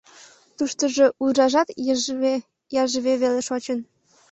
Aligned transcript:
—Туштыжо 0.57 1.05
уржажат 1.23 1.67
йыжве-яжве 1.85 3.13
веле 3.21 3.41
шочын. 3.47 3.79